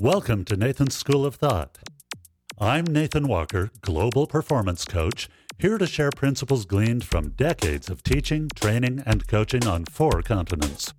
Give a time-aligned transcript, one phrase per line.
[0.00, 1.76] Welcome to Nathan's School of Thought.
[2.56, 5.28] I'm Nathan Walker, Global Performance Coach,
[5.58, 10.94] here to share principles gleaned from decades of teaching, training, and coaching on four continents.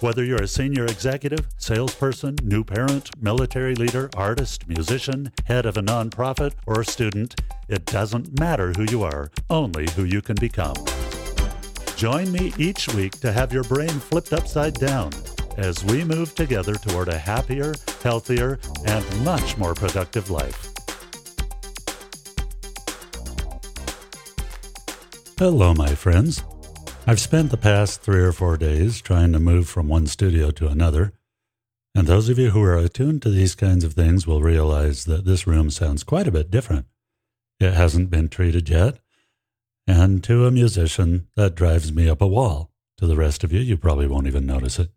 [0.00, 5.82] Whether you're a senior executive, salesperson, new parent, military leader, artist, musician, head of a
[5.82, 7.38] nonprofit, or a student,
[7.68, 10.76] it doesn't matter who you are, only who you can become.
[11.96, 15.10] Join me each week to have your brain flipped upside down
[15.58, 20.70] as we move together toward a happier, healthier, and much more productive life.
[25.38, 26.44] Hello, my friends.
[27.06, 30.68] I've spent the past three or four days trying to move from one studio to
[30.68, 31.12] another,
[31.94, 35.24] and those of you who are attuned to these kinds of things will realize that
[35.24, 36.86] this room sounds quite a bit different.
[37.58, 38.98] It hasn't been treated yet,
[39.86, 42.70] and to a musician, that drives me up a wall.
[42.98, 44.90] To the rest of you, you probably won't even notice it.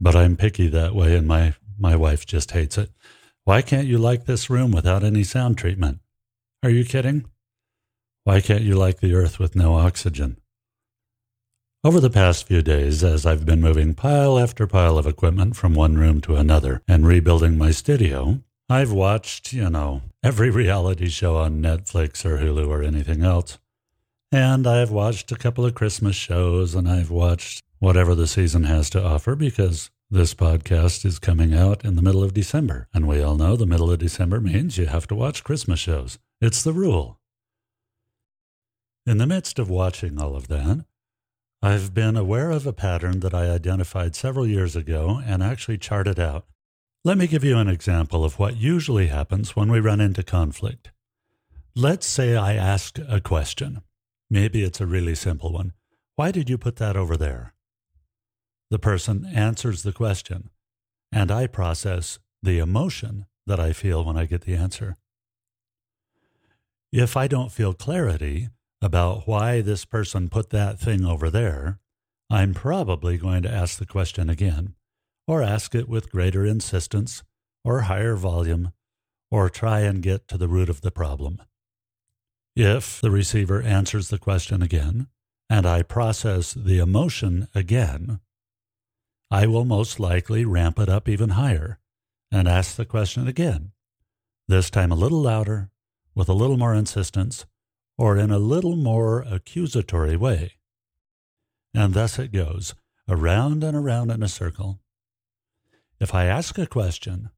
[0.00, 2.90] But I'm picky that way, and my, my wife just hates it.
[3.44, 6.00] Why can't you like this room without any sound treatment?
[6.62, 7.24] Are you kidding?
[8.24, 10.36] Why can't you like the earth with no oxygen?
[11.84, 15.74] Over the past few days, as I've been moving pile after pile of equipment from
[15.74, 21.36] one room to another and rebuilding my studio, I've watched, you know, every reality show
[21.36, 23.58] on Netflix or Hulu or anything else.
[24.30, 28.90] And I've watched a couple of Christmas shows and I've watched whatever the season has
[28.90, 32.88] to offer because this podcast is coming out in the middle of December.
[32.94, 36.18] And we all know the middle of December means you have to watch Christmas shows.
[36.40, 37.20] It's the rule.
[39.06, 40.84] In the midst of watching all of that,
[41.60, 46.20] I've been aware of a pattern that I identified several years ago and actually charted
[46.20, 46.46] out.
[47.04, 50.90] Let me give you an example of what usually happens when we run into conflict.
[51.74, 53.82] Let's say I ask a question.
[54.30, 55.72] Maybe it's a really simple one.
[56.16, 57.54] Why did you put that over there?
[58.70, 60.50] The person answers the question,
[61.10, 64.96] and I process the emotion that I feel when I get the answer.
[66.92, 68.48] If I don't feel clarity
[68.80, 71.78] about why this person put that thing over there,
[72.30, 74.74] I'm probably going to ask the question again,
[75.26, 77.22] or ask it with greater insistence,
[77.64, 78.72] or higher volume,
[79.30, 81.42] or try and get to the root of the problem.
[82.54, 85.08] If the receiver answers the question again,
[85.50, 88.20] and I process the emotion again,
[89.30, 91.78] I will most likely ramp it up even higher
[92.30, 93.72] and ask the question again,
[94.46, 95.70] this time a little louder,
[96.14, 97.44] with a little more insistence,
[97.98, 100.52] or in a little more accusatory way.
[101.74, 102.74] And thus it goes,
[103.08, 104.80] around and around in a circle.
[106.00, 107.30] If I ask a question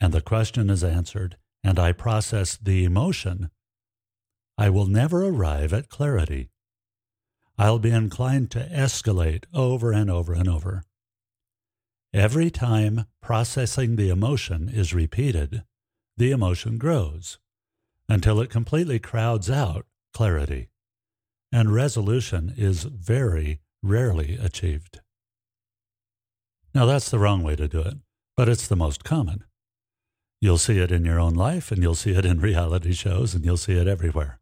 [0.00, 3.50] and the question is answered and I process the emotion,
[4.56, 6.50] I will never arrive at clarity.
[7.58, 10.84] I'll be inclined to escalate over and over and over.
[12.12, 15.62] Every time processing the emotion is repeated,
[16.16, 17.38] the emotion grows
[18.08, 20.70] until it completely crowds out clarity,
[21.52, 25.00] and resolution is very rarely achieved.
[26.74, 27.94] Now, that's the wrong way to do it,
[28.36, 29.44] but it's the most common.
[30.40, 33.44] You'll see it in your own life, and you'll see it in reality shows, and
[33.44, 34.40] you'll see it everywhere.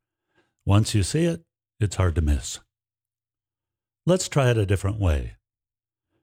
[0.65, 1.43] Once you see it,
[1.81, 2.61] it's hard to miss.
[4.07, 5.38] Let's try it a different way.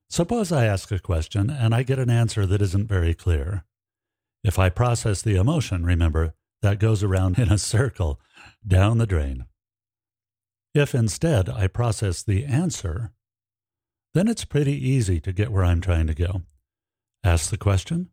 [0.10, 3.66] Suppose I ask a question and I get an answer that isn't very clear.
[4.44, 8.20] If I process the emotion, remember, that goes around in a circle
[8.66, 9.46] down the drain.
[10.74, 13.12] If instead I process the answer,
[14.14, 16.44] then it's pretty easy to get where I'm trying to go.
[17.24, 18.10] Ask the question,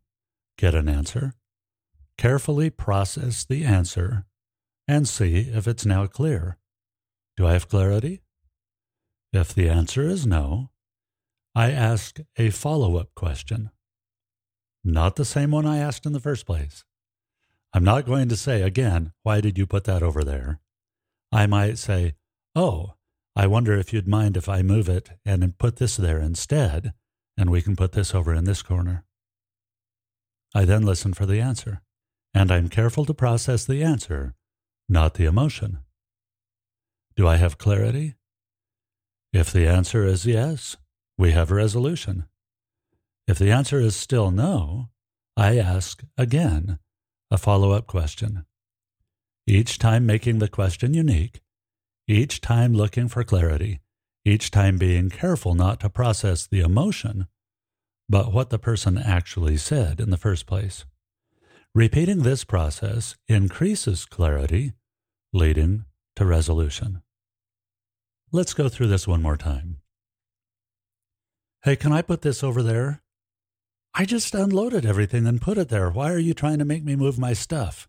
[0.57, 1.35] get an answer,
[2.17, 4.25] carefully process the answer,
[4.87, 6.57] and see if it's now clear.
[7.37, 8.21] Do I have clarity?
[9.31, 10.69] If the answer is no,
[11.55, 13.69] I ask a follow up question.
[14.83, 16.83] Not the same one I asked in the first place.
[17.73, 20.59] I'm not going to say again, why did you put that over there?
[21.31, 22.15] I might say,
[22.55, 22.93] oh,
[23.35, 26.93] I wonder if you'd mind if I move it and put this there instead,
[27.37, 29.05] and we can put this over in this corner.
[30.53, 31.81] I then listen for the answer,
[32.33, 34.35] and I'm careful to process the answer,
[34.87, 35.79] not the emotion.
[37.15, 38.15] Do I have clarity?
[39.31, 40.77] If the answer is yes,
[41.17, 42.25] we have a resolution.
[43.27, 44.89] If the answer is still no,
[45.37, 46.79] I ask again
[47.31, 48.45] a follow up question.
[49.47, 51.41] Each time making the question unique,
[52.07, 53.79] each time looking for clarity,
[54.25, 57.27] each time being careful not to process the emotion,
[58.07, 60.85] but what the person actually said in the first place.
[61.75, 64.73] Repeating this process increases clarity,
[65.33, 67.01] leading to resolution.
[68.31, 69.77] Let's go through this one more time.
[71.63, 73.01] Hey, can I put this over there?
[73.93, 75.89] I just unloaded everything and put it there.
[75.89, 77.87] Why are you trying to make me move my stuff?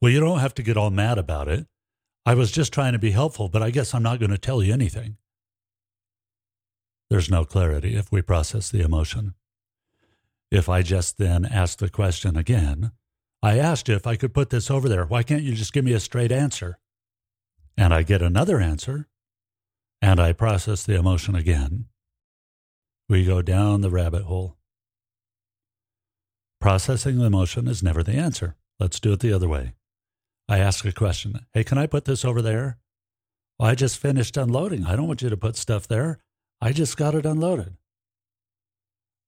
[0.00, 1.68] Well, you don't have to get all mad about it.
[2.24, 4.60] I was just trying to be helpful, but I guess I'm not going to tell
[4.60, 5.18] you anything.
[7.08, 9.34] There's no clarity if we process the emotion.
[10.50, 12.90] If I just then ask the question again,
[13.40, 15.04] I asked you if I could put this over there.
[15.04, 16.80] Why can't you just give me a straight answer?
[17.76, 19.06] And I get another answer,
[20.02, 21.86] and I process the emotion again.
[23.08, 24.56] We go down the rabbit hole.
[26.60, 28.56] Processing the emotion is never the answer.
[28.80, 29.74] Let's do it the other way.
[30.48, 32.78] I ask a question Hey, can I put this over there?
[33.58, 34.84] Well, I just finished unloading.
[34.84, 36.18] I don't want you to put stuff there.
[36.60, 37.76] I just got it unloaded.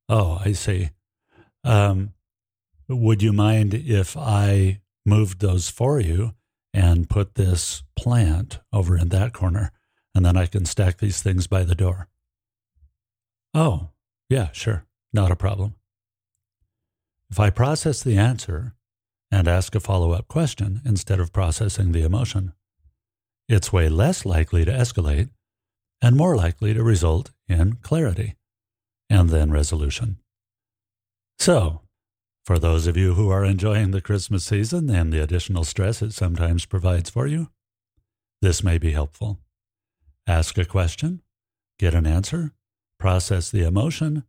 [0.08, 0.90] Oh, I see.
[1.64, 2.14] Um,
[2.88, 6.34] would you mind if I moved those for you
[6.72, 9.72] and put this plant over in that corner?
[10.14, 12.08] And then I can stack these things by the door.
[13.60, 13.88] Oh,
[14.30, 14.84] yeah, sure.
[15.12, 15.74] Not a problem.
[17.28, 18.76] If I process the answer
[19.32, 22.52] and ask a follow up question instead of processing the emotion,
[23.48, 25.30] it's way less likely to escalate
[26.00, 28.36] and more likely to result in clarity
[29.10, 30.18] and then resolution.
[31.40, 31.80] So,
[32.46, 36.12] for those of you who are enjoying the Christmas season and the additional stress it
[36.12, 37.48] sometimes provides for you,
[38.40, 39.40] this may be helpful.
[40.28, 41.22] Ask a question,
[41.80, 42.52] get an answer,
[42.98, 44.24] process the emotion,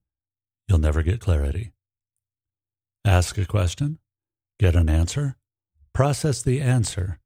[0.67, 1.71] you'll never get clarity.
[3.05, 3.99] Ask a question,
[4.59, 5.37] get an answer,
[5.93, 7.19] process the answer.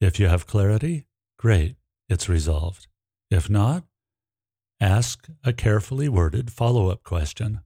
[0.00, 1.06] If you have clarity,
[1.38, 1.76] great,
[2.08, 2.86] it's resolved.
[3.30, 3.84] If not,
[4.80, 7.60] ask a carefully worded follow up question.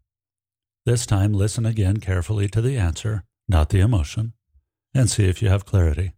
[0.84, 4.34] This time, listen again carefully to the answer, not the emotion,
[4.92, 6.12] and see if you have clarity.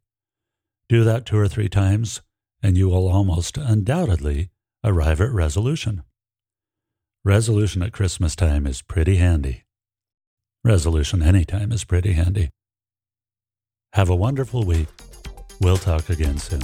[0.88, 2.23] Do that two or three times,
[2.62, 4.50] and you will almost undoubtedly
[4.82, 6.03] arrive at resolution.
[7.26, 9.64] Resolution at Christmas time is pretty handy.
[10.62, 12.50] Resolution anytime is pretty handy.
[13.94, 14.87] Have a wonderful week.
[15.61, 16.62] We'll talk again soon.